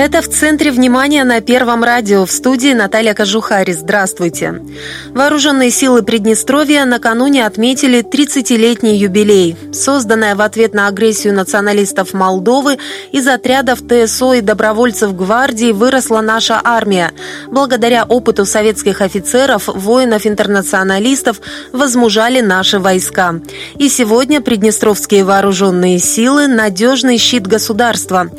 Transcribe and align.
Это 0.00 0.22
в 0.22 0.30
центре 0.30 0.70
внимания 0.70 1.24
на 1.24 1.42
Первом 1.42 1.84
радио. 1.84 2.24
В 2.24 2.30
студии 2.30 2.72
Наталья 2.72 3.12
Кожухари. 3.12 3.74
Здравствуйте. 3.74 4.62
Вооруженные 5.10 5.70
силы 5.70 6.02
Приднестровья 6.02 6.86
накануне 6.86 7.44
отметили 7.44 8.02
30-летний 8.02 8.96
юбилей. 8.96 9.58
Созданная 9.74 10.36
в 10.36 10.40
ответ 10.40 10.72
на 10.72 10.86
агрессию 10.86 11.34
националистов 11.34 12.14
Молдовы 12.14 12.78
из 13.12 13.28
отрядов 13.28 13.80
ТСО 13.80 14.32
и 14.32 14.40
добровольцев 14.40 15.14
гвардии 15.14 15.70
выросла 15.70 16.22
наша 16.22 16.58
армия. 16.64 17.12
Благодаря 17.50 18.04
опыту 18.04 18.46
советских 18.46 19.02
офицеров, 19.02 19.64
воинов-интернационалистов 19.66 21.42
возмужали 21.72 22.40
наши 22.40 22.78
войска. 22.78 23.34
И 23.76 23.90
сегодня 23.90 24.40
Приднестровские 24.40 25.24
вооруженные 25.24 25.98
силы– 25.98 26.46
надежный 26.48 27.18
щит 27.18 27.46
государства. 27.46 28.30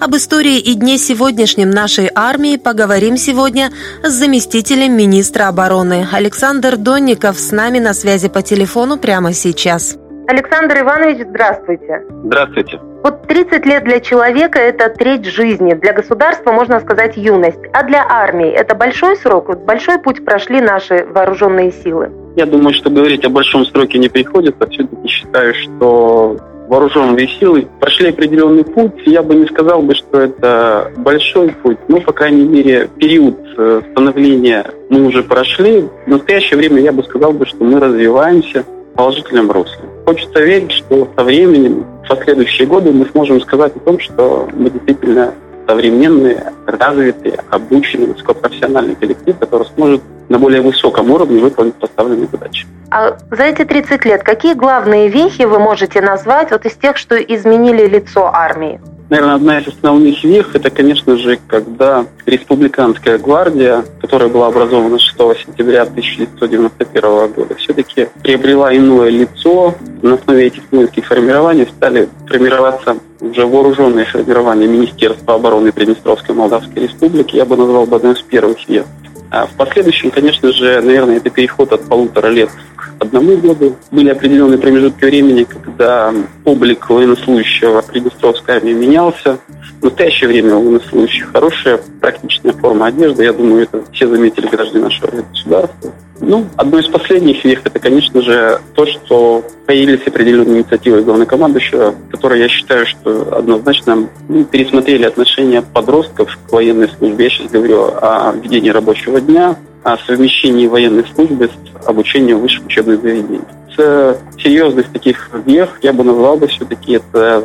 Об 0.00 0.16
истории 0.16 0.58
и 0.58 0.72
дне 0.72 0.96
сегодняшнем 1.10 1.70
нашей 1.70 2.08
армии 2.14 2.56
поговорим 2.56 3.16
сегодня 3.16 3.70
с 4.04 4.12
заместителем 4.12 4.96
министра 4.96 5.48
обороны. 5.48 6.06
Александр 6.12 6.76
Донников 6.76 7.36
с 7.36 7.50
нами 7.50 7.80
на 7.80 7.94
связи 7.94 8.28
по 8.28 8.42
телефону 8.42 8.96
прямо 8.96 9.32
сейчас. 9.32 9.98
Александр 10.28 10.82
Иванович, 10.82 11.26
здравствуйте. 11.28 12.02
Здравствуйте. 12.26 12.78
Вот 13.02 13.26
30 13.26 13.66
лет 13.66 13.82
для 13.82 13.98
человека– 13.98 14.58
это 14.60 14.88
треть 14.88 15.24
жизни, 15.24 15.74
для 15.74 15.92
государства, 15.92 16.52
можно 16.52 16.78
сказать, 16.78 17.16
юность. 17.16 17.58
А 17.72 17.82
для 17.82 18.06
армии 18.08 18.48
это 18.48 18.76
большой 18.76 19.16
срок? 19.16 19.58
Большой 19.64 19.98
путь 19.98 20.24
прошли 20.24 20.60
наши 20.60 21.04
вооруженные 21.12 21.72
силы. 21.72 22.12
Я 22.36 22.46
думаю, 22.46 22.72
что 22.72 22.88
говорить 22.88 23.24
о 23.24 23.30
большом 23.30 23.66
сроке 23.66 23.98
не 23.98 24.08
приходится. 24.08 24.64
Все-таки 24.68 25.08
считаю, 25.08 25.54
что 25.54 26.36
вооруженные 26.70 27.26
силы 27.26 27.66
прошли 27.80 28.10
определенный 28.10 28.64
путь. 28.64 28.92
Я 29.04 29.22
бы 29.22 29.34
не 29.34 29.46
сказал 29.46 29.82
бы, 29.82 29.94
что 29.96 30.20
это 30.20 30.92
большой 30.98 31.48
путь, 31.48 31.78
но, 31.88 32.00
по 32.00 32.12
крайней 32.12 32.44
мере, 32.44 32.88
период 32.96 33.36
э, 33.58 33.82
становления 33.90 34.64
мы 34.88 35.06
уже 35.06 35.24
прошли. 35.24 35.88
В 36.06 36.08
настоящее 36.08 36.58
время 36.58 36.80
я 36.80 36.92
бы 36.92 37.02
сказал 37.02 37.32
бы, 37.32 37.44
что 37.44 37.64
мы 37.64 37.80
развиваемся 37.80 38.62
в 38.62 38.96
положительном 38.96 39.50
русле. 39.50 39.80
Хочется 40.06 40.40
верить, 40.40 40.70
что 40.70 41.08
со 41.16 41.24
временем, 41.24 41.84
в 42.04 42.08
последующие 42.08 42.68
годы 42.68 42.92
мы 42.92 43.04
сможем 43.06 43.40
сказать 43.40 43.74
о 43.74 43.80
том, 43.80 43.98
что 43.98 44.48
мы 44.54 44.70
действительно 44.70 45.34
современный, 45.70 46.36
развитый, 46.66 47.34
обученный, 47.50 48.06
высокопрофессиональный 48.06 48.96
коллектив, 48.96 49.38
который 49.38 49.66
сможет 49.74 50.02
на 50.28 50.38
более 50.38 50.62
высоком 50.62 51.10
уровне 51.10 51.40
выполнить 51.40 51.74
поставленные 51.74 52.28
задачи. 52.32 52.66
А 52.90 53.16
за 53.30 53.44
эти 53.44 53.64
30 53.64 54.04
лет 54.04 54.22
какие 54.24 54.54
главные 54.54 55.08
вехи 55.08 55.42
вы 55.42 55.60
можете 55.60 56.00
назвать 56.00 56.50
вот 56.50 56.66
из 56.66 56.74
тех, 56.74 56.96
что 56.96 57.16
изменили 57.16 57.86
лицо 57.86 58.30
армии? 58.32 58.80
Наверное, 59.10 59.34
одна 59.34 59.58
из 59.58 59.66
основных 59.66 60.22
вех– 60.22 60.50
это, 60.54 60.70
конечно 60.70 61.16
же, 61.16 61.40
когда 61.48 62.06
Республиканская 62.26 63.18
гвардия, 63.18 63.84
которая 64.00 64.28
была 64.28 64.46
образована 64.46 65.00
6 65.00 65.16
сентября 65.46 65.82
1991 65.82 67.32
года, 67.32 67.56
все-таки 67.56 68.06
приобрела 68.22 68.74
иное 68.74 69.10
лицо. 69.10 69.74
На 70.02 70.14
основе 70.14 70.46
этих 70.46 70.62
воинских 70.70 71.06
формирований 71.06 71.66
стали 71.66 72.08
формироваться 72.28 72.98
уже 73.20 73.44
вооруженные 73.46 74.06
формирования 74.06 74.68
Министерства 74.68 75.34
обороны 75.34 75.72
Приднестровской 75.72 76.32
Молдавской 76.32 76.84
Республики. 76.84 77.34
Я 77.34 77.44
бы 77.44 77.56
назвал 77.56 77.86
бы 77.86 77.96
одним 77.96 78.12
из 78.12 78.22
первых 78.22 78.68
вех. 78.68 78.86
А 79.30 79.46
в 79.46 79.52
последующем, 79.52 80.10
конечно 80.10 80.52
же, 80.52 80.80
наверное, 80.80 81.18
это 81.18 81.30
переход 81.30 81.72
от 81.72 81.88
полутора 81.88 82.28
лет 82.28 82.50
к 82.76 82.90
одному 82.98 83.36
году. 83.36 83.76
Были 83.92 84.10
определенные 84.10 84.58
промежутки 84.58 85.04
времени, 85.04 85.44
когда 85.44 86.12
облик 86.44 86.90
военнослужащего 86.90 87.80
Приднестровской 87.82 88.56
армии 88.56 88.72
менялся. 88.72 89.38
В 89.80 89.84
настоящее 89.84 90.28
время 90.28 90.56
у 90.56 90.64
военнослужащих 90.64 91.30
хорошая 91.32 91.80
практичная 92.00 92.52
форма 92.52 92.86
одежды. 92.86 93.24
Я 93.24 93.32
думаю, 93.32 93.62
это 93.62 93.84
все 93.92 94.08
заметили 94.08 94.48
граждане 94.48 94.84
нашего 94.84 95.22
государства. 95.22 95.92
Ну, 96.20 96.46
одно 96.56 96.78
из 96.78 96.86
последних 96.86 97.44
вех 97.44 97.60
это, 97.64 97.78
конечно 97.78 98.20
же, 98.20 98.60
то, 98.74 98.84
что 98.84 99.42
появились 99.66 100.06
определенные 100.06 100.58
инициативы 100.58 101.02
главнокомандующего, 101.02 101.94
которые, 102.10 102.42
я 102.42 102.48
считаю, 102.48 102.86
что 102.86 103.36
однозначно 103.36 104.08
ну, 104.28 104.44
пересмотрели 104.44 105.04
отношения 105.04 105.62
подростков 105.62 106.38
к 106.46 106.52
военной 106.52 106.88
службе. 106.88 107.24
Я 107.24 107.30
сейчас 107.30 107.50
говорю 107.50 107.84
о 108.00 108.32
введении 108.32 108.70
рабочего 108.70 109.20
дня, 109.20 109.56
о 109.82 109.96
совмещении 109.96 110.66
военной 110.66 111.04
службы 111.14 111.48
с 111.48 111.86
обучением 111.86 112.38
в 112.38 112.42
высших 112.42 112.66
учебных 112.66 113.00
заведениях. 113.00 113.44
С 113.74 114.18
серьезных 114.42 114.92
таких 114.92 115.30
вех 115.46 115.78
я 115.82 115.94
бы 115.94 116.04
назвал 116.04 116.36
бы 116.36 116.48
все-таки 116.48 116.92
это 116.92 117.44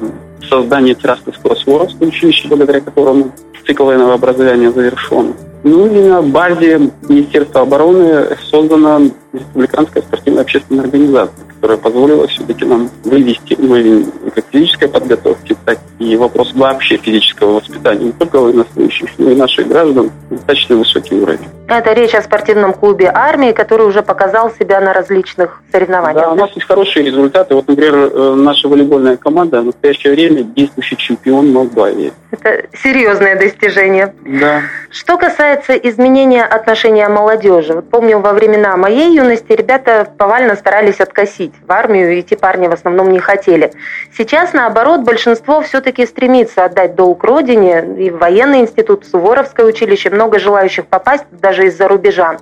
создание 0.50 0.96
Траставского 0.96 1.56
Суворовского 1.56 2.08
училища, 2.08 2.48
благодаря 2.48 2.82
которому 2.82 3.32
цикл 3.66 3.86
военного 3.86 4.14
образования 4.14 4.72
завершен. 4.72 5.34
Ну 5.64 5.88
и 5.88 6.08
на 6.08 6.22
базе 6.22 6.92
Министерства 7.10 7.62
обороны 7.62 8.38
создана 8.52 9.02
республиканская 9.34 10.04
спортивная 10.04 10.44
общественная 10.44 10.84
организация, 10.84 11.44
которая 11.56 11.78
позволила 11.78 12.28
все-таки 12.28 12.66
нам 12.66 12.90
вывести 13.04 13.56
уровень 13.56 14.12
как 14.36 14.46
физической 14.52 14.88
подготовки, 14.88 15.58
так 15.66 15.80
и 15.98 16.16
вопрос 16.18 16.54
вообще 16.54 16.98
физического 16.98 17.54
воспитания 17.54 18.06
не 18.06 18.12
только 18.12 18.40
военнослужащих, 18.40 19.10
но 19.18 19.32
и 19.32 19.36
наших 19.36 19.68
граждан 19.68 20.12
достаточно 20.30 20.76
высокий 20.76 21.16
уровень. 21.16 21.48
Это 21.68 21.94
речь 21.94 22.14
о 22.14 22.22
спортивном 22.22 22.74
клубе 22.74 23.10
армии, 23.12 23.52
который 23.52 23.88
уже 23.88 24.04
показал 24.04 24.52
себя 24.52 24.80
на 24.82 24.94
различных 24.94 25.62
соревнованиях. 25.72 26.26
Да, 26.26 26.32
у 26.32 26.36
нас 26.36 26.52
есть 26.52 26.68
хорошие 26.68 27.04
результаты. 27.04 27.56
Вот, 27.56 27.68
например, 27.68 27.96
э, 27.96 28.36
наша 28.36 28.68
волейбольная 28.68 29.18
команда 29.18 29.62
в 29.62 29.66
настоящее 29.66 30.14
время 30.14 30.25
действующий 30.30 30.98
чемпион 30.98 31.52
Молдавии. 31.52 32.14
Это 32.32 32.66
серьезное 32.78 33.36
достижение. 33.36 34.14
Да. 34.26 34.62
Что 34.90 35.18
касается 35.18 35.74
изменения 35.74 36.44
отношения 36.44 37.08
молодежи, 37.08 37.74
вот 37.74 37.90
помню, 37.90 38.20
во 38.20 38.34
времена 38.34 38.76
моей 38.78 39.16
юности 39.16 39.52
ребята 39.52 40.08
повально 40.18 40.56
старались 40.56 41.00
откосить. 41.00 41.54
В 41.66 41.72
армию 41.72 42.20
идти 42.20 42.36
парни 42.36 42.68
в 42.68 42.74
основном 42.74 43.12
не 43.12 43.20
хотели. 43.20 43.72
Сейчас, 44.18 44.54
наоборот, 44.54 45.02
большинство 45.02 45.62
все-таки 45.62 46.06
стремится 46.06 46.66
отдать 46.66 46.96
долг 46.96 47.24
родине. 47.24 47.86
И 47.98 48.10
в 48.10 48.18
военный 48.18 48.60
институт, 48.60 49.06
в 49.06 49.10
Суворовское 49.10 49.66
училище 49.66 50.10
много 50.10 50.40
желающих 50.40 50.86
попасть 50.86 51.26
даже 51.32 51.68
из-за 51.68 51.88
рубежа. 51.88 52.38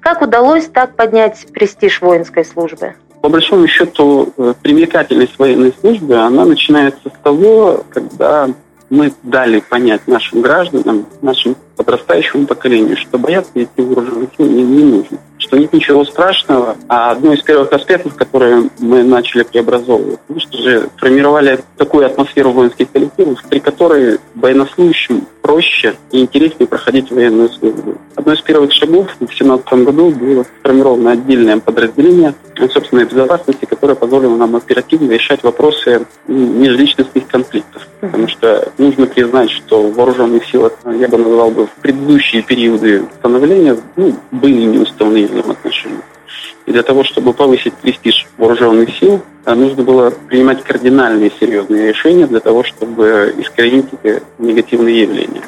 Как 0.00 0.20
удалось 0.20 0.66
так 0.66 0.96
поднять 0.96 1.46
престиж 1.52 2.02
воинской 2.02 2.44
службы? 2.44 2.94
По 3.24 3.30
большому 3.30 3.66
счету, 3.66 4.34
э, 4.36 4.52
привлекательность 4.60 5.38
военной 5.38 5.72
службы, 5.80 6.14
она 6.16 6.44
начинается 6.44 7.08
с 7.08 7.22
того, 7.22 7.82
когда 7.88 8.50
мы 8.90 9.14
дали 9.22 9.60
понять 9.60 10.06
нашим 10.06 10.42
гражданам, 10.42 11.06
нашим 11.22 11.56
подрастающему 11.74 12.46
поколению, 12.46 12.98
что 12.98 13.16
бояться 13.16 13.50
идти 13.54 13.80
в 13.80 13.94
вооруженных 13.94 14.28
сил 14.36 14.44
не, 14.44 14.62
не 14.62 14.84
нужно, 14.84 15.16
что 15.38 15.56
нет 15.56 15.72
ничего 15.72 16.04
страшного. 16.04 16.76
А 16.86 17.12
одно 17.12 17.32
из 17.32 17.40
первых 17.40 17.72
аспектов, 17.72 18.14
которые 18.14 18.68
мы 18.78 19.02
начали 19.02 19.42
преобразовывать, 19.42 20.20
мы 20.28 20.40
же 20.40 20.90
формировали 20.98 21.60
такую 21.78 22.04
атмосферу 22.04 22.50
воинских 22.50 22.92
коллективов, 22.92 23.42
при 23.48 23.58
которой 23.58 24.18
военнослужащим 24.34 25.26
проще 25.44 25.94
и 26.10 26.20
интереснее 26.20 26.66
проходить 26.66 27.10
военную 27.10 27.50
службу. 27.50 27.98
Одно 28.14 28.32
из 28.32 28.40
первых 28.40 28.72
шагов 28.72 29.12
в 29.12 29.18
2017 29.18 29.72
году 29.84 30.10
было 30.10 30.46
сформировано 30.58 31.10
отдельное 31.10 31.58
подразделение 31.58 32.32
собственной 32.72 33.04
безопасности, 33.04 33.66
которое 33.66 33.94
позволило 33.94 34.36
нам 34.36 34.56
оперативно 34.56 35.12
решать 35.12 35.42
вопросы 35.42 36.06
межличностных 36.28 37.26
конфликтов. 37.26 37.86
Потому 38.00 38.26
что 38.28 38.72
нужно 38.78 39.04
признать, 39.06 39.50
что 39.50 39.82
в 39.82 39.94
вооруженных 39.94 40.46
силах, 40.46 40.72
я 40.86 41.08
бы 41.08 41.18
назвал 41.18 41.50
бы, 41.50 41.66
в 41.66 41.72
предыдущие 41.82 42.40
периоды 42.40 43.04
становления 43.18 43.76
ну, 43.96 44.16
были 44.30 44.64
неуставные 44.64 45.26
взаимоотношения. 45.26 46.00
И 46.66 46.72
для 46.72 46.82
того, 46.82 47.04
чтобы 47.04 47.32
повысить 47.34 47.74
престиж 47.74 48.26
вооруженных 48.38 48.90
сил, 48.98 49.20
а, 49.44 49.54
нужно 49.54 49.82
было 49.82 50.10
принимать 50.10 50.62
кардинальные 50.62 51.30
серьезные 51.38 51.88
решения 51.88 52.26
для 52.26 52.40
того, 52.40 52.64
чтобы 52.64 53.34
искоренить 53.38 53.86
эти 54.02 54.22
негативные 54.38 55.02
явления. 55.02 55.42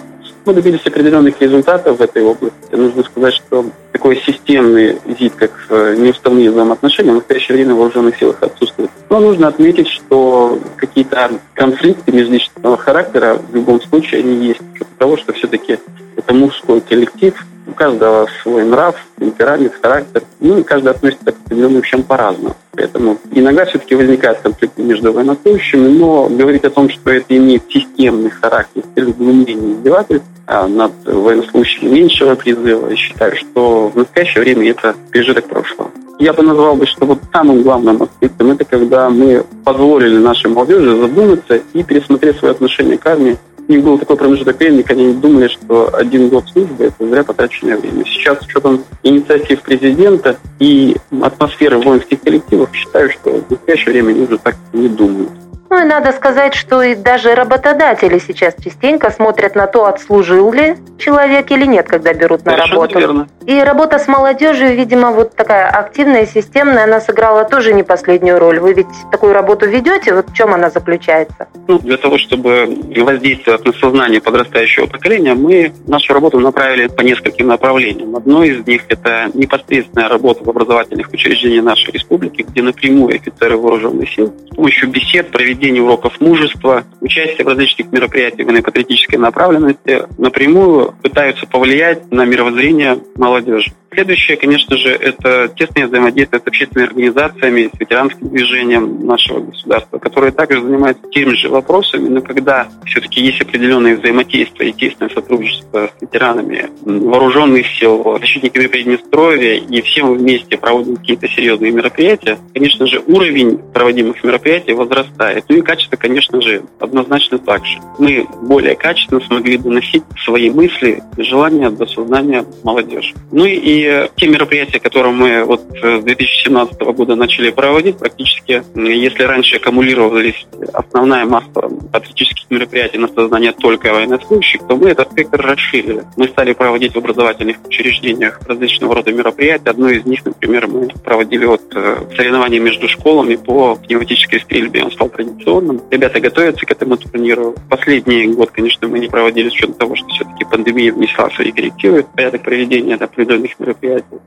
Мы 0.45 0.55
добились 0.55 0.87
определенных 0.87 1.41
результатов 1.41 1.99
в 1.99 2.03
этой 2.03 2.23
области. 2.23 2.55
Нужно 2.71 3.03
сказать, 3.03 3.35
что 3.35 3.67
такой 3.91 4.17
системный 4.25 4.97
вид, 5.05 5.33
как 5.35 5.51
э, 5.71 5.97
неуставные 5.99 6.53
взаимоотношения, 6.53 7.11
в 7.11 7.17
настоящее 7.17 7.57
время 7.57 7.75
в 7.75 7.79
вооруженных 7.79 8.17
силах 8.17 8.41
отсутствует. 8.41 8.91
Но 9.11 9.19
нужно 9.19 9.49
отметить, 9.49 9.89
что 9.89 10.61
какие-то 10.77 11.33
конфликты 11.53 12.13
межличностного 12.13 12.77
характера 12.77 13.41
в 13.51 13.57
любом 13.57 13.83
случае 13.83 14.21
они 14.21 14.47
есть. 14.47 14.61
От 14.81 14.89
того, 14.99 15.17
что 15.17 15.33
все-таки 15.33 15.79
это 16.17 16.33
мужской 16.33 16.81
коллектив, 16.81 17.35
у 17.67 17.73
каждого 17.73 18.29
свой 18.43 18.65
нрав, 18.65 18.97
темперамент, 19.19 19.75
характер. 19.81 20.23
Ну 20.41 20.59
и 20.59 20.63
каждый 20.63 20.91
относится 20.91 21.33
к 21.33 21.37
определенным 21.45 21.81
вещам 21.81 22.03
по-разному. 22.03 22.55
Поэтому 22.73 23.19
иногда 23.33 23.65
все-таки 23.65 23.95
возникает 23.95 24.41
конфликт 24.41 24.79
между 24.79 25.13
военнослужащими, 25.13 25.89
но 25.89 26.29
говорить 26.29 26.65
о 26.65 26.71
том, 26.71 26.91
что 26.91 27.11
это 27.11 27.37
имеет 27.37 27.63
системный 27.71 28.31
характер 28.31 28.83
глумления 28.95 29.73
издевательств 29.73 30.29
а 30.47 30.69
над 30.69 30.93
военнослужащими 31.05 31.89
меньшего 31.89 32.37
призыва, 32.37 32.89
я 32.89 32.97
считаю, 32.97 33.35
что 33.37 33.89
в 33.89 33.97
настоящее 33.97 34.45
время 34.45 34.71
это 34.71 34.95
пережиток 35.11 35.47
прошлого. 35.47 35.91
Я 36.19 36.33
бы 36.33 36.43
назвал 36.43 36.77
бы, 36.77 36.87
что 36.87 37.05
вот 37.05 37.19
самым 37.33 37.63
главным 37.63 38.03
аспектом 38.03 38.53
это 38.53 38.65
когда 38.65 39.11
мы 39.11 39.45
позволили 39.65 40.17
нашей 40.17 40.51
молодежи 40.51 40.97
задуматься 40.97 41.61
и 41.73 41.83
пересмотреть 41.83 42.39
свое 42.39 42.53
отношение 42.53 42.97
к 42.97 43.07
армии. 43.07 43.37
У 43.69 43.73
них 43.73 43.83
был 43.83 43.99
такой 43.99 44.17
промежуток 44.17 44.59
времени, 44.59 44.83
когда 44.83 45.03
они 45.03 45.15
думали, 45.15 45.49
что 45.49 45.93
один 45.93 46.29
год 46.29 46.49
службы– 46.49 46.85
это 46.87 47.09
зря 47.09 47.25
потраченное 47.25 47.77
время. 47.77 48.05
Сейчас, 48.05 48.39
с 48.39 48.47
учетом 48.47 48.85
инициатив 49.03 49.63
президента 49.63 50.39
и 50.61 50.97
атмосферы 51.21 51.79
воинских 51.79 52.21
коллективов, 52.21 52.71
считаю, 52.73 53.11
что 53.11 53.41
в 53.41 53.51
настоящее 53.51 53.93
время 53.93 54.11
они 54.11 54.21
уже 54.23 54.39
так 54.39 54.57
не 54.73 54.89
думают. 54.89 55.46
Ну 55.69 55.81
и 55.81 55.85
надо 55.85 56.13
сказать, 56.13 56.55
что 56.55 56.83
и 56.83 56.95
даже 56.95 57.35
работодатели 57.35 58.19
сейчас 58.19 58.55
частенько 58.63 59.11
смотрят 59.11 59.55
на 59.55 59.67
то, 59.67 59.87
отслужил 59.87 60.53
ли 60.53 60.77
человек 60.99 61.51
или 61.51 61.67
нет, 61.67 61.89
когда 61.89 62.13
берут 62.13 62.45
на 62.45 62.53
Совершенно 62.53 62.81
работу. 62.81 62.99
верно. 62.99 63.29
И 63.47 63.61
работа 63.61 63.99
с 63.99 64.09
молодежью, 64.09 64.75
видимо, 64.75 65.11
вот 65.11 65.35
такая 65.35 65.69
активная, 65.69 66.27
системная, 66.27 66.85
она 66.85 67.01
сыграла 67.01 67.45
тоже 67.45 67.73
не 67.75 67.83
последнюю 67.83 68.39
роль. 68.39 68.59
Вы 68.59 68.75
ведь 68.75 68.87
такую 69.11 69.33
работу 69.33 69.69
ведете, 69.69 70.15
вот 70.15 70.31
в 70.31 70.35
чем 70.35 70.55
она 70.55 70.71
заключается? 70.71 71.49
Ну, 71.69 71.79
для 71.79 71.97
того, 71.97 72.19
чтобы 72.19 72.67
воздействовать 72.97 73.65
на 73.65 73.73
сознание 73.73 74.21
подрастающего 74.21 74.87
поколения, 74.87 75.35
мы 75.35 75.73
нашу 75.87 76.13
работу 76.15 76.41
направили 76.41 76.87
по 76.89 77.03
нескольким 77.03 77.49
направлениям. 77.49 78.17
Одно 78.17 78.43
из 78.43 78.67
них– 78.67 78.83
это 78.89 79.31
непосредственная 79.35 80.09
работа 80.09 80.45
в 80.45 80.51
образовательных 80.51 81.09
учреждениях 81.13 81.65
нашей 81.65 81.93
республики, 81.93 82.45
где 82.49 82.63
напрямую 82.63 83.15
офицеры 83.15 83.57
вооруженных 83.57 84.09
сил 84.11 84.33
с 84.51 84.57
помощью 84.57 84.89
бесед, 84.89 85.31
проведения 85.31 85.66
уроков 85.73 86.21
мужества, 86.21 86.85
участия 87.01 87.45
в 87.45 87.49
различных 87.49 87.93
мероприятиях 87.93 88.47
военно-патриотической 88.47 89.19
направленности 89.19 90.05
напрямую 90.19 90.95
пытаются 91.03 91.47
повлиять 91.47 92.11
на 92.11 92.25
мировоззрение 92.25 92.99
молодежи. 93.17 93.73
Следующее, 93.97 94.37
конечно 94.37 94.77
же, 94.77 94.91
это 94.91 95.49
тесное 95.57 95.87
взаимодействие 95.87 96.43
с 96.45 96.47
общественными 96.47 96.89
организациями, 96.89 97.71
с 97.75 97.81
ветеранским 97.81 98.29
движением 98.29 99.07
нашего 99.07 99.41
государства, 99.41 99.97
которые 99.97 100.33
также 100.33 100.61
занимаются 100.61 101.03
теми 101.11 101.33
же 101.33 101.49
вопросами, 101.49 102.07
но 102.11 102.21
когда 102.21 102.69
все-таки 102.85 103.23
есть 103.23 103.41
определенные 103.41 103.97
взаимодействия 103.97 104.69
и 104.69 104.73
тесное 104.75 105.09
сотрудничество 105.09 105.91
с 105.97 106.03
ветеранами 106.03 106.69
вооруженных 106.85 107.67
сил, 107.69 108.19
защитниками 108.21 108.67
Приднестровья, 108.67 109.55
и 109.55 109.81
все 109.81 110.03
мы 110.03 110.17
вместе 110.17 110.59
проводим 110.59 110.97
какие-то 110.97 111.27
серьезные 111.29 111.73
мероприятия, 111.73 112.37
конечно 112.53 112.87
же, 112.87 113.03
уровень 113.07 113.57
проводимых 113.73 114.23
мероприятий 114.23 114.75
возрастает. 114.75 115.47
Ну 115.49 115.57
и 115.57 115.63
качество, 115.63 115.97
конечно 115.97 116.43
же, 116.43 116.65
однозначно 116.81 117.39
так 117.39 117.65
же. 117.65 117.79
Мы 117.99 118.27
более 118.43 118.75
качественно 118.75 119.23
смогли 119.23 119.57
доносить 119.57 120.03
свои 120.23 120.51
мысли 120.51 121.03
желания 121.17 121.71
до 121.71 121.87
сознания 121.87 122.45
молодежи. 122.63 123.15
Ну 123.33 123.47
и 123.47 123.86
те 124.17 124.29
мероприятия, 124.29 124.81
которые 124.81 125.13
мы 125.13 125.45
вот 125.45 125.63
с 125.71 126.03
2017 126.03 126.81
года 126.81 127.15
начали 127.15 127.51
проводить, 127.51 127.99
практически, 127.99 128.63
если 128.75 129.23
раньше 129.23 129.57
аккумулировались 129.57 130.47
основная 130.73 131.25
масса 131.25 131.69
патриотических 131.93 132.51
мероприятий 132.51 132.99
на 132.99 133.09
создание 133.09 133.53
только 133.53 133.93
военнослужащих, 133.93 134.63
то 134.69 134.77
мы 134.77 134.91
этот 134.91 135.11
спектр 135.13 135.41
расширили. 135.41 136.05
Мы 136.17 136.29
стали 136.29 136.53
проводить 136.53 136.95
в 136.95 136.99
образовательных 136.99 137.57
учреждениях 137.65 138.41
различного 138.47 138.95
рода 138.95 139.13
мероприятия. 139.13 139.71
Одно 139.71 139.89
из 139.89 140.05
них, 140.05 140.25
например, 140.25 140.67
мы 140.69 140.89
проводили 141.05 141.45
вот 141.45 141.63
э, 141.75 141.97
соревнования 142.17 142.61
между 142.61 142.89
школами 142.89 143.37
по 143.37 143.77
пневматической 143.77 144.41
стрельбе. 144.41 144.85
Он 144.85 144.91
стал 144.91 145.09
традиционным. 145.09 145.83
Ребята 145.91 146.21
готовятся 146.21 146.67
к 146.67 146.71
этому 146.71 146.97
турниру. 146.97 147.55
Последний 147.69 148.27
год, 148.29 148.51
конечно, 148.51 148.89
мы 148.89 148.99
не 148.99 149.09
проводили 149.09 149.49
с 149.49 149.53
учетом 149.53 149.75
того, 149.75 149.97
что 149.97 150.07
все-таки 150.09 150.45
пандемия 150.45 150.93
внесла 150.93 151.31
свои 151.31 151.53
коррективы 151.53 152.03
в 152.03 152.07
порядок 152.15 152.43
проведения 152.43 152.95
определенных. 152.95 153.53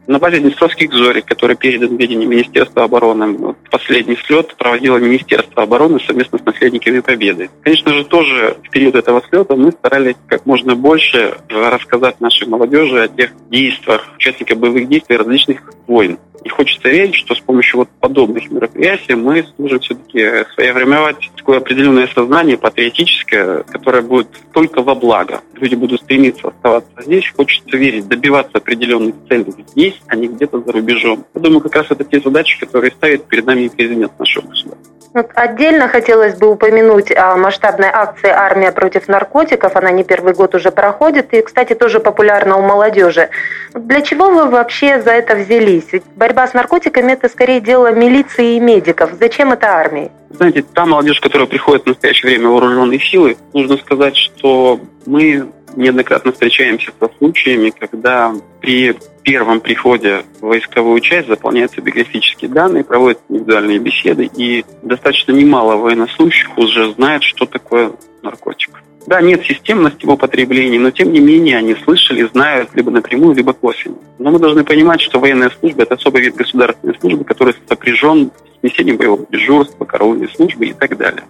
На 0.07 0.19
базе 0.19 0.39
Днестровских 0.39 0.91
зорик, 0.91 1.25
который 1.25 1.56
передан 1.56 1.95
в 1.95 2.00
ведение 2.00 2.27
Министерства 2.27 2.83
обороны, 2.83 3.27
вот 3.38 3.57
последний 3.69 4.15
слет 4.15 4.56
проводило 4.56 4.97
Министерство 4.97 5.63
обороны 5.63 6.00
совместно 6.00 6.39
с 6.39 6.45
наследниками 6.45 7.00
Победы. 7.00 7.50
Конечно 7.63 7.94
же, 7.94 8.06
тоже 8.06 8.57
в 8.63 8.69
период 8.69 8.95
этого 8.95 9.21
слета 9.30 9.56
мы 9.56 9.71
старались 9.71 10.15
как 10.27 10.45
можно 10.45 10.75
больше 10.75 11.38
рассказать 11.50 12.19
нашей 12.19 12.47
молодежи 12.47 13.03
о 13.03 13.07
тех 13.07 13.31
действиях, 13.50 14.07
участниках 14.15 14.57
боевых 14.57 14.88
действий 14.88 15.18
различных 15.18 15.62
войн. 15.88 16.18
И 16.44 16.50
хочется 16.50 16.89
верить, 16.89 17.15
что 17.15 17.36
с 17.36 17.39
помощью 17.39 17.80
вот 17.80 17.89
подобных 18.00 18.50
мероприятий 18.50 19.15
мы 19.15 19.45
сможем 19.56 19.80
все-таки 19.80 20.45
своевременовать 20.53 21.30
такое 21.36 21.57
определенное 21.57 22.07
сознание 22.07 22.57
патриотическое, 22.57 23.63
которое 23.63 24.01
будет 24.01 24.30
только 24.53 24.81
во 24.81 24.95
благо. 24.95 25.41
Люди 25.56 25.75
будут 25.75 26.01
стремиться 26.01 26.47
оставаться 26.47 26.91
здесь, 27.01 27.31
хочется 27.36 27.75
верить, 27.77 28.07
добиваться 28.07 28.57
определенных 28.57 29.15
целей 29.27 29.53
здесь, 29.68 30.00
а 30.07 30.15
не 30.15 30.27
где-то 30.27 30.62
за 30.62 30.71
рубежом. 30.71 31.25
Я 31.36 31.41
думаю, 31.41 31.62
как 31.62 31.75
раз 31.75 31.88
это 31.89 32.03
те 32.03 32.19
задачи, 32.19 32.59
которые 32.59 32.91
ставит 32.91 33.25
перед 33.25 33.45
нами 33.45 33.68
президент 33.68 34.18
нашего 34.19 34.47
государства. 34.47 34.88
Отдельно 35.14 35.88
хотелось 35.88 36.36
бы 36.36 36.52
упомянуть 36.52 37.12
о 37.12 37.36
масштабной 37.36 37.90
акции 37.92 38.30
«Армия 38.30 38.72
против 38.72 39.08
наркотиков». 39.08 39.76
Она 39.76 39.90
не 39.90 40.04
первый 40.04 40.34
год 40.34 40.54
уже 40.54 40.70
проходит 40.72 41.34
и, 41.34 41.42
кстати, 41.42 41.74
тоже 41.74 42.00
популярна 42.00 42.58
у 42.58 42.62
молодежи. 42.62 43.30
Для 43.74 44.02
чего 44.02 44.30
вы 44.30 44.46
вообще 44.46 45.02
за 45.02 45.12
это 45.12 45.36
взялись? 45.36 45.86
Ведь 45.92 46.04
борьба 46.16 46.48
с 46.48 46.54
наркотиками– 46.54 47.12
это 47.14 47.28
скорее 47.28 47.60
дело 47.60 47.92
милиции 47.92 48.56
и 48.56 48.60
медиков. 48.60 49.12
Зачем 49.20 49.52
это 49.52 49.68
армии? 49.68 50.12
Знаете, 50.30 50.64
та 50.74 50.86
молодежь, 50.86 51.20
которая 51.20 51.48
приходит 51.48 51.84
в 51.84 51.88
настоящее 51.88 52.32
время 52.32 52.50
в 52.50 52.52
вооруженные 52.52 53.00
силы, 53.00 53.36
нужно 53.54 53.78
сказать, 53.78 54.16
что 54.16 54.80
мы 55.08 55.48
неоднократно 55.80 56.31
встречаемся 56.31 56.92
со 57.00 57.10
случаями, 57.18 57.72
когда 57.72 58.34
при 58.60 58.96
первом 59.24 59.62
приходе 59.62 60.24
в 60.40 60.48
войсковую 60.48 61.00
часть 61.00 61.28
заполняются 61.28 61.81
биографические 61.81 62.50
данные, 62.50 62.84
проводятся 62.84 63.24
индивидуальные 63.30 63.80
беседы, 63.80 64.30
и 64.36 64.66
достаточно 64.84 65.31
немало 65.31 65.78
военнослужащих 65.78 66.58
уже 66.58 66.92
знают, 66.94 67.24
что 67.24 67.46
такое 67.46 67.94
наркотик. 68.22 68.84
Да, 69.08 69.22
нет 69.22 69.44
системности 69.44 70.04
его 70.04 70.18
потребления, 70.18 70.80
но 70.80 70.92
тем 70.92 71.12
не 71.12 71.20
менее 71.20 71.58
они 71.58 71.76
слышали, 71.76 72.28
знают 72.32 72.70
либо 72.75 72.92
напрямую, 72.92 73.36
либо 73.36 73.54
косвенно. 73.54 73.98
Но 74.20 74.32
мы 74.32 74.40
должны 74.40 74.64
понимать, 74.64 75.02
что 75.02 75.20
военная 75.20 75.52
служба– 75.60 75.82
это 75.84 75.96
особый 75.96 76.22
вид 76.22 76.36
государственной 76.36 76.96
службы, 77.00 77.24
который 77.24 77.56
сопряжен 77.68 78.32
с 78.60 78.64
несением 78.64 78.98
боевого 78.98 79.25
дежурства, 79.32 79.86
караульной 79.86 80.30
службы 80.30 80.68
и 80.68 80.74
так 80.74 80.98
далее. 80.98 81.24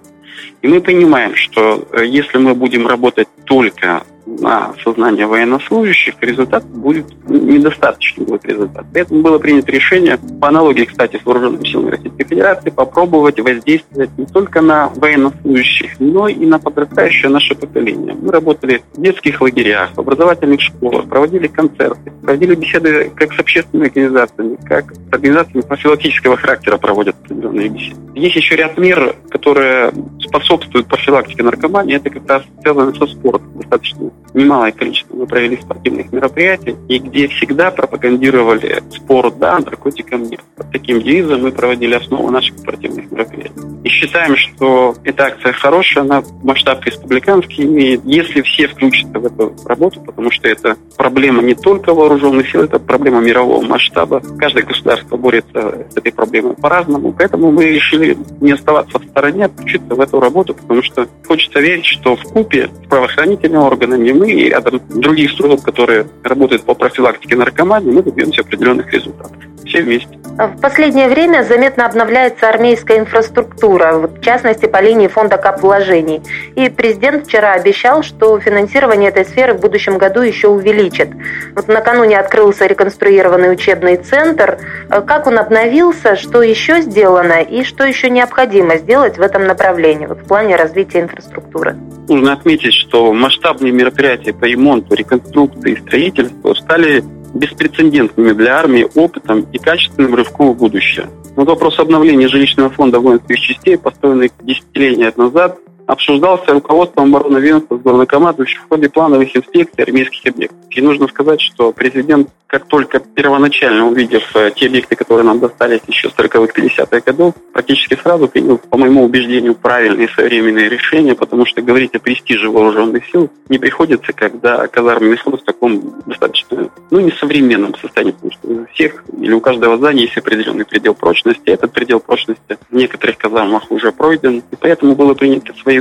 И 0.61 0.67
мы 0.67 0.81
понимаем, 0.81 1.35
что 1.35 1.87
э, 1.91 2.05
если 2.05 2.37
мы 2.37 2.53
будем 2.53 2.85
работать 2.85 3.27
только 3.45 4.03
на 4.25 4.73
сознание 4.83 5.25
военнослужащих, 5.25 6.15
результат 6.21 6.65
будет 6.65 7.05
недостаточный 7.27 8.25
будет 8.25 8.45
результат. 8.45 8.85
Поэтому 8.93 9.21
было 9.21 9.39
принято 9.39 9.71
решение, 9.71 10.17
по 10.39 10.49
аналогии, 10.49 10.85
кстати, 10.85 11.19
с 11.21 11.25
вооруженными 11.25 11.65
силами 11.65 11.91
Российской 11.91 12.23
Федерации, 12.25 12.69
попробовать 12.69 13.39
воздействовать 13.39 14.09
не 14.17 14.25
только 14.25 14.61
на 14.61 14.89
военнослужащих, 14.89 15.99
но 15.99 16.27
и 16.27 16.45
на 16.45 16.59
подрастающее 16.59 17.29
наше 17.29 17.55
поколение. 17.55 18.15
Мы 18.19 18.31
работали 18.31 18.81
в 18.93 19.01
детских 19.01 19.41
лагерях, 19.41 19.91
в 19.95 19.99
образовательных 19.99 20.61
школах, 20.61 21.07
проводили 21.07 21.47
концерты, 21.47 22.11
проводили 22.21 22.55
беседы 22.55 23.11
как 23.15 23.33
с 23.33 23.39
общественными 23.39 23.87
организациями, 23.87 24.57
как 24.65 24.93
с 24.93 25.13
организациями 25.13 25.61
профилактического 25.61 26.37
характера 26.37 26.77
проводят 26.77 27.15
определенные 27.23 27.69
беседы. 27.69 27.99
Есть 28.15 28.35
еще 28.35 28.55
ряд 28.55 28.77
мер, 28.77 29.15
которые 29.29 29.91
способствуют 30.19 30.87
профилактике 30.87 31.43
наркомании. 31.43 31.95
Это 31.95 32.09
как 32.09 32.27
раз 32.29 32.43
связано 32.61 32.93
со 32.93 33.07
спортом. 33.07 33.49
Достаточно 33.55 34.08
немалое 34.33 34.71
количество 34.71 35.15
мы 35.15 35.25
провели 35.25 35.57
спортивных 35.57 36.11
мероприятий, 36.11 36.75
и 36.87 36.99
где 36.99 37.27
всегда 37.27 37.71
пропагандировали 37.71 38.81
спорт, 38.91 39.37
да, 39.39 39.59
наркотикам 39.59 40.23
нет. 40.23 40.41
Под 40.55 40.71
таким 40.71 41.01
девизом 41.01 41.41
мы 41.41 41.51
проводили 41.51 41.95
основу 41.95 42.29
наших 42.29 42.57
спортивных 42.59 43.11
мероприятий. 43.11 43.53
И 43.83 43.89
считаем, 43.89 44.35
что 44.35 44.95
эта 45.03 45.25
акция 45.25 45.53
хорошая, 45.53 46.03
она 46.03 46.23
масштаб 46.43 46.83
республиканский 46.85 47.65
имеет, 47.65 48.03
если 48.05 48.41
все 48.41 48.67
включатся 48.67 49.19
в 49.19 49.25
эту 49.25 49.55
работу, 49.65 50.01
потому 50.01 50.31
что 50.31 50.47
это 50.47 50.77
проблема 50.97 51.41
не 51.41 51.55
только 51.55 51.93
вооруженных 51.93 52.49
сил, 52.49 52.63
это 52.63 52.79
проблема 52.79 53.21
мирового 53.21 53.65
масштаба. 53.65 54.21
Каждое 54.37 54.63
государство 54.63 55.17
борется 55.17 55.87
с 55.89 55.97
этой 55.97 56.11
проблемой 56.11 56.55
по-разному, 56.55 57.13
поэтому 57.13 57.51
мы 57.51 57.65
решили 57.65 58.17
не 58.41 58.51
оставаться 58.51 58.99
в 58.99 59.05
стороне, 59.05 59.45
а 59.45 59.49
включиться 59.49 59.95
в 59.95 59.99
эту 59.99 60.19
работу, 60.19 60.53
потому 60.53 60.83
что 60.83 61.07
хочется 61.25 61.59
верить, 61.59 61.85
что 61.85 62.15
в 62.15 62.23
купе 62.23 62.67
с 62.67 62.87
правоохранительными 62.87 63.61
органами 63.61 63.98
мы 63.99 64.31
и 64.31 64.49
рядом 64.49 64.81
других 64.89 65.31
структур, 65.31 65.61
которые 65.61 66.07
работают 66.23 66.63
по 66.63 66.73
профилактике 66.73 67.35
наркомании, 67.35 67.91
мы 67.91 68.03
добьемся 68.03 68.41
определенных 68.41 68.91
результатов. 68.93 69.48
Все 69.69 69.83
вместе. 69.83 70.09
В 70.39 70.61
последнее 70.61 71.09
время 71.09 71.43
заметно 71.43 71.85
обновляется 71.85 72.49
армейская 72.49 72.97
инфраструктура, 72.99 73.93
в 73.93 74.21
частности 74.21 74.65
по 74.65 74.81
линии 74.81 75.07
фонда 75.07 75.37
кап 75.37 75.61
вложений. 75.61 76.21
И 76.55 76.69
президент 76.69 77.27
вчера 77.27 77.53
обещал, 77.53 78.01
что 78.01 78.39
финансирование 78.39 79.09
этой 79.09 79.25
сферы 79.25 79.53
в 79.53 79.59
будущем 79.59 79.97
году 79.97 80.21
еще 80.21 80.47
увеличит. 80.47 81.09
Вот 81.55 81.67
накануне 81.67 82.17
открылся 82.17 82.65
реконструированный 82.65 83.51
учебный 83.51 83.97
центр. 83.97 84.59
Как 84.89 85.27
он 85.27 85.37
обновился, 85.37 86.15
что 86.15 86.41
еще 86.41 86.81
сделано 86.81 87.41
и 87.41 87.63
что 87.63 87.83
еще 87.83 88.09
необходимо 88.09 88.77
сделать 88.77 89.17
в 89.17 89.21
этом 89.21 89.45
направлении, 89.45 90.07
вот 90.07 90.19
в 90.21 90.25
плане 90.25 90.55
развития 90.55 91.01
инфраструктуры? 91.01 91.75
Нужно 92.07 92.33
отметить, 92.33 92.73
что 92.73 93.13
масштабные 93.13 93.71
мероприятия 93.71 94.33
по 94.33 94.45
ремонту, 94.45 94.95
реконструкции 94.95 95.73
и 95.73 95.79
строительству 95.79 96.55
стали 96.55 97.03
беспрецедентными 97.33 98.33
для 98.33 98.57
армии 98.57 98.87
опытом 98.95 99.45
и 99.51 99.57
качественным 99.57 100.15
рывком 100.15 100.53
в 100.53 100.57
будущее. 100.57 101.07
Но 101.35 101.45
вопрос 101.45 101.79
обновления 101.79 102.27
жилищного 102.27 102.69
фонда 102.69 102.99
воинских 102.99 103.39
частей, 103.39 103.77
построенный 103.77 104.31
десятилетия 104.41 105.13
назад, 105.15 105.57
обсуждался 105.89 106.53
руководством 106.53 107.15
обороны 107.15 107.39
ведомства 107.39 107.77
с 107.77 107.81
главнокомандующим 107.81 108.61
в 108.61 108.69
ходе 108.69 108.89
плановых 108.89 109.35
инспекций 109.35 109.83
армейских 109.83 110.31
объектов. 110.31 110.59
И 110.69 110.81
нужно 110.81 111.07
сказать, 111.07 111.41
что 111.41 111.71
президент, 111.71 112.29
как 112.45 112.67
только 112.67 112.99
первоначально 112.99 113.87
увидев 113.87 114.35
э, 114.35 114.51
те 114.55 114.67
объекты, 114.67 114.95
которые 114.95 115.25
нам 115.25 115.39
достались 115.39 115.81
еще 115.87 116.09
с 116.09 116.13
40-х, 116.13 116.53
50-х 116.53 117.01
годов, 117.01 117.33
практически 117.53 117.95
сразу 117.95 118.27
принял, 118.27 118.59
по 118.59 118.77
моему 118.77 119.03
убеждению, 119.03 119.55
правильные 119.55 120.09
современные 120.09 120.69
решения, 120.69 121.15
потому 121.15 121.47
что 121.47 121.63
говорить 121.63 121.95
о 121.95 121.99
престиже 121.99 122.51
вооруженных 122.51 123.07
сил 123.07 123.31
не 123.49 123.57
приходится, 123.57 124.13
когда 124.13 124.67
казарменный 124.67 125.17
фонд 125.17 125.41
в 125.41 125.43
таком 125.43 125.95
достаточно, 126.05 126.69
ну, 126.91 126.99
несовременном 126.99 127.73
состоянии, 127.75 128.11
потому 128.11 128.31
что 128.31 128.47
у 128.47 128.65
всех 128.73 129.03
или 129.19 129.33
у 129.33 129.41
каждого 129.41 129.77
здания 129.77 130.03
есть 130.03 130.17
определенный 130.17 130.65
предел 130.65 130.93
прочности. 130.93 131.49
Этот 131.49 131.71
предел 131.71 131.99
прочности 131.99 132.57
в 132.69 132.75
некоторых 132.75 133.17
казармах 133.17 133.71
уже 133.71 133.91
пройден, 133.91 134.43
и 134.51 134.55
поэтому 134.55 134.95
было 134.95 135.13
принято 135.13 135.53
своевременное 135.61 135.78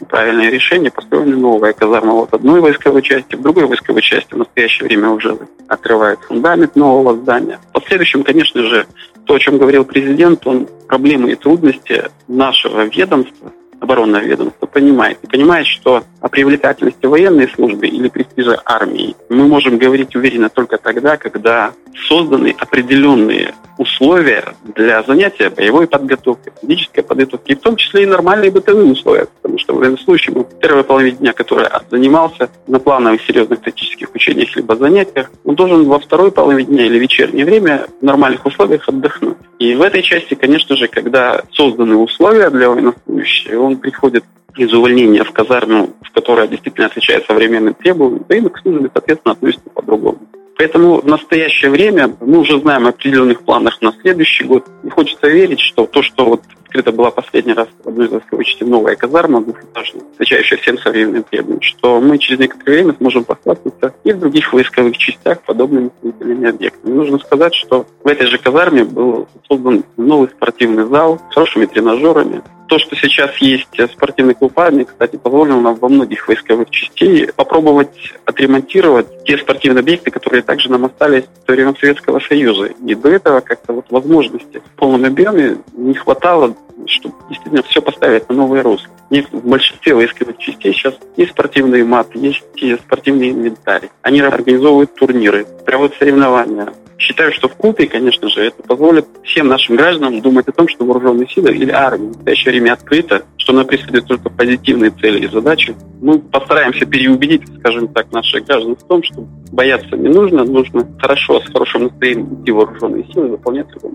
и 0.00 0.04
правильное 0.04 0.50
решение, 0.50 0.90
построена 0.90 1.36
новая 1.36 1.72
казарма 1.72 2.14
от 2.14 2.34
одной 2.34 2.60
войсковой 2.60 3.02
части 3.02 3.34
в 3.34 3.42
другой 3.42 3.66
войсковой 3.66 4.02
части. 4.02 4.34
В 4.34 4.38
настоящее 4.38 4.86
время 4.86 5.10
уже 5.10 5.36
открывает 5.68 6.18
фундамент 6.20 6.76
нового 6.76 7.16
здания. 7.16 7.58
В 7.70 7.72
последующем, 7.72 8.22
конечно 8.22 8.62
же, 8.62 8.86
то, 9.24 9.34
о 9.34 9.38
чем 9.38 9.58
говорил 9.58 9.84
президент, 9.84 10.46
он 10.46 10.68
проблемы 10.88 11.32
и 11.32 11.34
трудности 11.34 12.04
нашего 12.28 12.82
ведомства 12.82 13.52
оборонное 13.80 14.22
ведомство 14.22 14.66
понимает. 14.66 15.18
И 15.22 15.26
понимает, 15.26 15.66
что 15.66 16.04
о 16.20 16.28
привлекательности 16.28 17.06
военной 17.06 17.48
службы 17.48 17.86
или 17.86 18.08
престижа 18.08 18.60
армии 18.64 19.14
мы 19.28 19.46
можем 19.46 19.78
говорить 19.78 20.14
уверенно 20.16 20.48
только 20.48 20.78
тогда, 20.78 21.16
когда 21.16 21.72
созданы 22.08 22.54
определенные 22.58 23.54
условия 23.78 24.54
для 24.74 25.02
занятия 25.02 25.50
боевой 25.50 25.86
подготовкой, 25.86 26.52
физической 26.60 27.02
подготовки, 27.02 27.54
в 27.54 27.60
том 27.60 27.76
числе 27.76 28.04
и 28.04 28.06
нормальные 28.06 28.50
бытовые 28.50 28.92
условия, 28.92 29.26
потому 29.42 29.58
что 29.58 29.74
военнослужащему 29.74 30.44
в 30.44 30.58
первой 30.58 30.84
половине 30.84 31.18
дня, 31.18 31.32
который 31.32 31.66
занимался 31.90 32.48
на 32.66 32.78
плановых 32.78 33.22
серьезных 33.22 33.60
тактических 33.60 34.14
учениях 34.14 34.56
либо 34.56 34.76
занятиях, 34.76 35.30
он 35.44 35.54
должен 35.54 35.84
во 35.84 35.98
второй 35.98 36.32
половине 36.32 36.68
дня 36.68 36.86
или 36.86 36.98
вечернее 36.98 37.44
время 37.44 37.86
в 38.00 38.04
нормальных 38.04 38.46
условиях 38.46 38.88
отдохнуть. 38.88 39.36
И 39.58 39.74
в 39.74 39.82
этой 39.82 40.02
части, 40.02 40.34
конечно 40.34 40.76
же, 40.76 40.88
когда 40.88 41.42
созданы 41.52 41.96
условия 41.96 42.50
для 42.50 42.68
военнослужащего, 42.68 43.62
он 43.66 43.76
приходит 43.76 44.24
из 44.56 44.72
увольнения 44.72 45.24
в 45.24 45.32
казарму, 45.32 45.90
в 46.02 46.10
которая 46.12 46.48
действительно 46.48 46.86
отвечает 46.86 47.26
современным 47.26 47.74
требованиям, 47.74 48.24
то 48.24 48.34
и 48.34 48.48
к 48.48 48.58
службе, 48.58 48.90
соответственно, 48.92 49.32
относится 49.32 49.70
по-другому. 49.70 50.18
Поэтому 50.56 51.00
в 51.02 51.06
настоящее 51.06 51.70
время 51.70 52.16
мы 52.20 52.38
уже 52.38 52.58
знаем 52.58 52.86
о 52.86 52.90
определенных 52.90 53.42
планах 53.42 53.82
на 53.82 53.92
следующий 54.00 54.44
год. 54.44 54.64
И 54.84 54.88
хочется 54.88 55.28
верить, 55.28 55.60
что 55.60 55.86
то, 55.86 56.02
что 56.02 56.24
вот 56.24 56.42
открыта 56.64 56.92
была 56.92 57.10
последний 57.10 57.52
раз 57.52 57.68
в 57.84 57.88
одной 57.88 58.06
из 58.06 58.10
войсковых 58.10 58.46
частей 58.46 58.66
новая 58.66 58.96
казарма 58.96 59.42
двухэтажная, 59.42 60.02
отвечающая 60.14 60.56
всем 60.58 60.78
современным 60.78 61.24
требованиям, 61.24 61.62
что 61.62 62.00
мы 62.00 62.18
через 62.18 62.38
некоторое 62.38 62.72
время 62.72 62.94
сможем 62.98 63.24
похвастаться 63.24 63.94
и 64.04 64.12
в 64.12 64.18
других 64.18 64.52
войсковых 64.52 64.96
частях 64.96 65.42
подобными 65.42 65.90
строительными 65.98 66.48
объектами. 66.48 66.92
Нужно 66.92 67.18
сказать, 67.18 67.54
что 67.54 67.86
в 68.02 68.06
этой 68.06 68.26
же 68.26 68.38
казарме 68.38 68.84
был 68.84 69.28
создан 69.48 69.84
новый 69.96 70.28
спортивный 70.28 70.86
зал 70.86 71.20
с 71.30 71.34
хорошими 71.34 71.66
тренажерами, 71.66 72.42
то, 72.66 72.78
что 72.78 72.96
сейчас 72.96 73.36
есть 73.38 73.68
спортивный 73.92 74.34
клуб 74.34 74.58
армии, 74.58 74.84
кстати, 74.84 75.16
позволило 75.16 75.60
нам 75.60 75.76
во 75.76 75.88
многих 75.88 76.28
войсковых 76.28 76.70
частей 76.70 77.32
попробовать 77.32 77.88
отремонтировать 78.24 79.24
те 79.24 79.38
спортивные 79.38 79.80
объекты, 79.80 80.10
которые 80.10 80.42
также 80.42 80.70
нам 80.70 80.84
остались 80.84 81.24
во 81.46 81.54
время 81.54 81.74
Советского 81.78 82.20
Союза. 82.20 82.66
И 82.86 82.94
до 82.94 83.08
этого 83.08 83.40
как-то 83.40 83.72
вот 83.72 83.86
возможности 83.90 84.58
в 84.58 84.78
полном 84.78 85.04
объеме 85.04 85.58
не 85.74 85.94
хватало, 85.94 86.54
чтобы 86.86 87.14
действительно 87.28 87.62
все 87.62 87.80
поставить 87.80 88.28
на 88.28 88.34
новый 88.34 88.62
русло. 88.62 88.90
В 89.10 89.48
большинстве 89.48 89.94
войсковых 89.94 90.38
частей 90.38 90.72
сейчас 90.72 90.94
есть 91.16 91.30
спортивные 91.30 91.84
маты, 91.84 92.18
есть 92.18 92.44
и 92.56 92.74
спортивный 92.74 93.30
инвентарь. 93.30 93.88
Они 94.02 94.20
организовывают 94.20 94.94
турниры, 94.94 95.46
проводят 95.64 95.96
соревнования, 95.96 96.72
Считаю, 96.98 97.30
что 97.32 97.48
в 97.48 97.54
купе, 97.56 97.86
конечно 97.86 98.28
же, 98.28 98.40
это 98.46 98.62
позволит 98.62 99.06
всем 99.22 99.48
нашим 99.48 99.76
гражданам 99.76 100.22
думать 100.22 100.48
о 100.48 100.52
том, 100.52 100.66
что 100.66 100.86
вооруженные 100.86 101.28
силы 101.28 101.54
или 101.54 101.70
армия 101.70 102.08
в 102.08 102.16
настоящее 102.16 102.52
время 102.52 102.72
открыта, 102.72 103.24
что 103.36 103.52
она 103.52 103.64
преследует 103.64 104.06
только 104.06 104.30
позитивные 104.30 104.90
цели 104.92 105.26
и 105.26 105.28
задачи. 105.28 105.74
Мы 106.00 106.18
постараемся 106.18 106.86
переубедить, 106.86 107.42
скажем 107.58 107.88
так, 107.88 108.10
наших 108.12 108.46
граждан 108.46 108.76
в 108.76 108.82
том, 108.84 109.02
что 109.02 109.26
бояться 109.52 109.94
не 109.94 110.08
нужно, 110.08 110.44
нужно 110.44 110.88
хорошо, 110.98 111.40
с 111.40 111.52
хорошим 111.52 111.84
настроением 111.84 112.42
идти 112.42 112.50
вооруженные 112.50 113.04
силы 113.12 113.26
и 113.26 113.30
выполнять 113.32 113.66
любой 113.74 113.92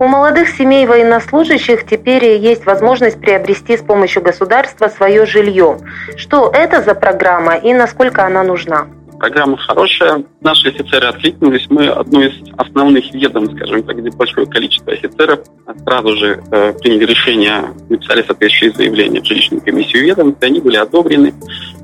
у 0.00 0.06
молодых 0.06 0.48
семей 0.50 0.86
военнослужащих 0.86 1.84
теперь 1.84 2.24
есть 2.36 2.64
возможность 2.66 3.20
приобрести 3.20 3.76
с 3.76 3.80
помощью 3.80 4.22
государства 4.22 4.86
свое 4.88 5.26
жилье. 5.26 5.78
Что 6.16 6.50
это 6.54 6.82
за 6.82 6.94
программа 6.94 7.56
и 7.56 7.74
насколько 7.74 8.24
она 8.24 8.44
нужна? 8.44 8.86
Программа 9.18 9.56
хорошая. 9.56 10.22
Наши 10.40 10.68
офицеры 10.68 11.08
откликнулись. 11.08 11.66
Мы 11.68 11.88
одно 11.88 12.22
из 12.22 12.34
основных 12.56 13.12
ведомств, 13.12 13.56
скажем 13.56 13.82
так, 13.82 13.98
где 13.98 14.10
большое 14.10 14.46
количество 14.46 14.92
офицеров, 14.92 15.40
сразу 15.84 16.16
же 16.16 16.40
э, 16.52 16.72
приняли 16.74 17.04
решение, 17.04 17.64
написали 17.88 18.22
соответствующие 18.22 18.70
заявления 18.70 19.20
в 19.20 19.24
жилищную 19.26 19.60
комиссию 19.60 20.04
ведомств, 20.04 20.40
и 20.40 20.46
они 20.46 20.60
были 20.60 20.76
одобрены. 20.76 21.34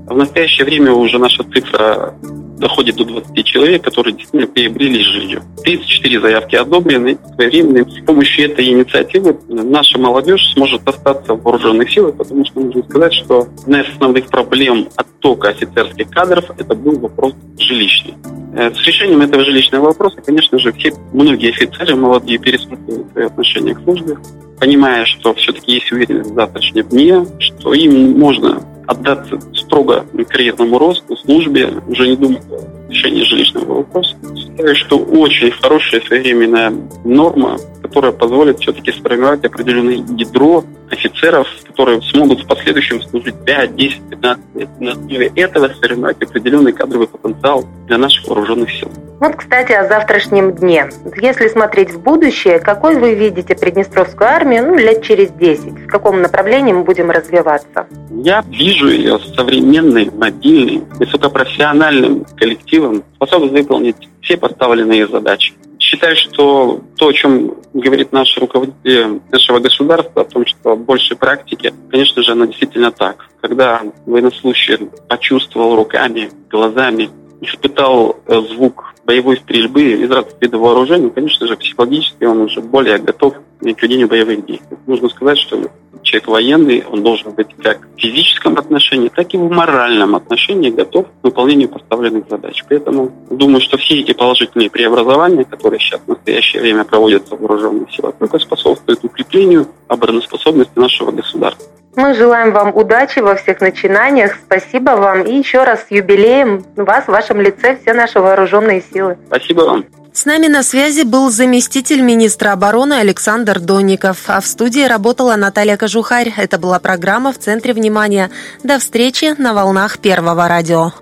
В 0.07 0.17
настоящее 0.17 0.67
время 0.67 0.93
уже 0.93 1.19
наша 1.19 1.43
цифра 1.45 2.15
доходит 2.59 2.97
до 2.97 3.05
20 3.05 3.45
человек, 3.45 3.83
которые 3.83 4.15
действительно 4.15 4.47
приобрели 4.47 5.03
жилье. 5.03 5.43
34 5.65 6.21
заявки 6.21 6.57
одобрены 6.57 7.19
своевременно. 7.35 7.91
С 7.91 8.05
помощью 8.05 8.47
этой 8.47 8.69
инициативы 8.69 9.37
наша 9.49 9.99
молодежь 9.99 10.53
сможет 10.55 10.87
остаться 10.87 11.35
в 11.35 11.43
вооруженных 11.43 11.91
силах, 11.91 12.17
потому 12.17 12.45
что 12.45 12.61
нужно 12.61 12.83
сказать, 12.85 13.15
что 13.15 13.49
одна 13.63 13.81
из 13.81 13.89
основных 13.89 14.27
проблем 14.27 14.89
оттока 14.97 15.49
офицерских 15.49 16.11
кадров– 16.11 16.45
это 16.59 16.75
был 16.75 16.99
вопрос 16.99 17.35
жилищный. 17.59 18.15
Э, 18.57 18.73
с 18.73 18.87
решением 18.87 19.23
этого 19.23 19.45
жилищного 19.45 19.87
вопроса, 19.87 20.21
конечно 20.25 20.59
же, 20.59 20.73
все 20.73 20.93
многие 21.13 21.51
офицеры 21.51 21.97
молодые 21.97 22.39
пересмотрели 22.39 23.05
свои 23.13 23.27
отношения 23.27 23.75
к 23.75 23.83
службе, 23.83 24.17
понимая, 24.61 25.05
что 25.07 25.35
все-таки 25.35 25.73
есть 25.73 25.91
уверенность 25.91 26.31
в 26.31 26.35
завтрашнем 26.35 26.89
дне, 26.89 27.27
что 27.41 27.75
им 27.75 28.19
можно 28.19 28.63
отдаться 28.87 29.39
строго 29.55 30.05
карьерному 30.29 30.79
росту, 30.79 31.17
службе, 31.17 31.69
уже 31.87 32.09
не 32.09 32.17
думать 32.17 32.43
о 32.51 32.91
решении 32.91 33.23
жилищного 33.23 33.79
вопроса. 33.79 34.17
Считаю, 34.37 34.77
что 34.77 34.99
очень 34.99 35.51
хорошая 35.51 36.01
своевременная 36.01 36.73
норма, 37.05 37.59
которая 37.83 38.13
позволит 38.13 38.61
все-таки 38.61 38.93
сформировать 38.93 39.45
определенное 39.45 39.97
ядро 40.17 40.65
офицеров, 40.91 41.47
которые 41.67 42.01
смогут 42.03 42.43
в 42.43 42.47
последующем 42.47 43.03
служить 43.03 43.35
5, 43.45 43.77
10, 43.77 44.11
15 44.11 44.45
лет. 44.55 44.69
На 44.81 44.93
основе 44.93 45.33
этого 45.37 45.69
сформировать 45.69 46.23
определенный 46.23 46.73
кадровый 46.73 47.07
потенциал 47.07 47.65
для 47.87 47.99
наших 47.99 48.27
вооруженных 48.27 48.71
сил. 48.71 48.91
Вот, 49.21 49.37
кстати, 49.37 49.73
о 49.73 49.87
завтрашнем 49.89 50.53
дне. 50.53 50.89
Если 51.21 51.49
смотреть 51.49 51.91
в 51.91 52.03
будущее, 52.03 52.59
какой 52.59 52.97
вы 52.97 53.15
видите 53.15 53.55
Приднестровскую 53.55 54.29
армию 54.29 54.67
ну, 54.67 54.75
лет 54.75 55.03
через 55.03 55.31
10? 55.31 55.65
В 55.65 55.87
каком 55.87 56.21
направлении 56.21 56.73
мы 56.73 56.85
будем 56.85 57.11
развиваться? 57.11 57.87
Я 58.11 58.45
вижу 58.49 58.89
ее 58.89 59.19
современной, 59.35 60.11
мобильной, 60.11 60.83
высокопрофессиональным 60.99 62.27
коллективом, 62.37 63.03
способным 63.15 63.51
выполнить 63.51 63.97
все 64.21 64.37
поставленные 64.37 65.07
задачи. 65.07 65.55
Считаю, 65.85 66.17
что 66.17 66.81
то, 66.97 67.09
о 67.09 67.13
чем 67.13 67.57
говорит 67.75 68.11
наш 68.11 68.39
руководитель 68.39 69.21
нашего 69.31 69.59
государства, 69.59 70.23
о 70.23 70.25
том, 70.25 70.47
что 70.47 70.77
больше 70.77 71.15
практики, 71.15 71.75
конечно 71.91 72.23
же, 72.23 72.33
она 72.33 72.47
действительно 72.47 72.91
так. 72.91 73.29
Когда 73.43 73.83
военнослужащий 74.07 74.89
почувствовал 75.11 75.77
руками, 75.77 76.31
глазами, 76.49 77.11
испытал 77.45 78.17
э, 78.27 78.41
звук 78.41 78.95
боевой 79.05 79.37
стрельбы 79.37 79.93
из 79.93 80.11
разных 80.11 80.35
видов 80.41 80.61
вооружений, 80.61 81.11
конечно 81.11 81.47
же, 81.47 81.57
психологически 81.57 82.25
он 82.25 82.41
уже 82.41 82.61
более 82.61 82.99
готов 82.99 83.35
к 83.61 83.83
ведению 83.83 84.09
боевых 84.09 84.45
действий. 84.47 84.77
Нужно 84.87 85.09
сказать, 85.09 85.39
что 85.39 85.71
человек 86.03 86.29
военный, 86.29 86.85
он 86.89 87.03
должен 87.03 87.33
быть 87.33 87.49
как 87.63 87.81
в 87.97 88.01
физическом 88.01 88.57
отношении, 88.57 89.09
так 89.09 89.33
и 89.35 89.37
в 89.37 89.51
моральном 89.51 90.15
отношении 90.15 90.71
готов 90.71 91.07
к 91.07 91.25
выполнению 91.25 91.69
поставленных 91.69 92.29
задач. 92.29 92.63
Поэтому 92.69 93.11
думаю, 93.31 93.61
что 93.61 93.77
все 93.79 94.01
эти 94.01 94.13
положительные 94.13 94.71
преобразования, 94.71 95.45
которые 95.45 95.81
сейчас 95.81 96.01
в 96.01 96.09
настоящее 96.09 96.63
время 96.63 96.85
проводятся 96.85 97.37
в 97.37 97.41
вооруженных 97.41 97.91
силах, 97.91 98.15
только 98.19 98.39
способствуют 98.39 99.05
укреплению 99.05 99.67
обороноспособности 99.89 100.79
нашего 100.79 101.11
государства. 101.11 101.67
Мы 101.97 102.15
желаем 102.15 102.53
вам 102.53 102.75
удачи 102.75 103.21
во 103.21 103.37
всех 103.37 103.61
начинаниях. 103.61 104.37
Спасибо 104.47 104.91
вам. 104.91 105.23
И 105.23 105.37
еще 105.37 105.65
раз 105.65 105.81
с 105.89 105.91
юбилеем 105.91 106.65
вас 106.77 107.05
в 107.05 107.09
вашем 107.09 107.41
лице 107.41 107.79
все 107.81 107.93
наши 107.93 108.21
вооруженные 108.21 108.83
силы. 108.93 109.17
Спасибо 109.27 109.61
вам. 109.63 109.85
С 110.13 110.27
нами 110.27 110.47
на 110.47 110.63
связи 110.63 111.03
был 111.03 111.29
заместитель 111.31 112.01
министра 112.01 112.53
обороны 112.53 112.95
Александр 112.95 113.59
Донников, 113.59 114.19
а 114.29 114.41
в 114.41 114.47
студии 114.47 114.87
работала 114.87 115.35
Наталья 115.35 115.77
Кожухарь. 115.77 116.33
Это 116.37 116.57
была 116.57 116.79
программа 116.79 117.33
«В 117.33 117.39
центре 117.39 117.73
внимания». 117.73 118.31
До 118.63 118.79
встречи 118.79 119.35
на 119.39 119.55
волнах 119.55 119.99
Первого 119.99 120.47
радио. 120.47 120.93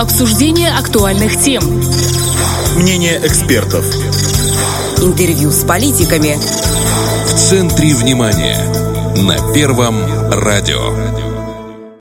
Обсуждение 0.00 0.70
актуальных 0.70 1.40
тем. 1.40 1.62
Мнение 2.76 3.18
экспертов. 3.24 3.84
Интервью 4.98 5.50
с 5.50 5.64
политиками. 5.64 6.36
В 7.26 7.34
центре 7.34 7.92
внимания. 7.94 8.81
На 9.16 9.52
Первом 9.52 9.96
радио. 10.30 11.21